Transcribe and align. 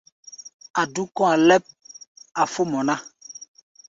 A̧ 0.81 0.89
dúk 0.93 1.09
kɔ̧́-a̧ 1.17 1.37
lɛ́p, 1.47 1.63
a̧ 2.41 2.45
fó 2.51 2.61
mɔ 2.71 2.79
ná. 2.87 2.95